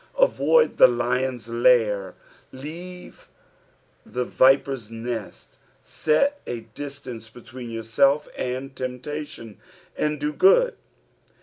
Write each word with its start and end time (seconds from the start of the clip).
Avoid 0.17 0.77
the 0.77 0.87
lion's 0.87 1.47
lair, 1.47 2.15
leave 2.51 3.27
the 4.03 4.25
viper's 4.25 4.89
nest. 4.89 5.57
Set 5.83 6.41
a 6.47 6.61
distance 6.61 7.29
between 7.29 7.69
yourself 7.69 8.27
and 8.35 8.75
temptation. 8.75 9.59
"And 9.95 10.19
do 10.19 10.33
^ood." 10.33 10.73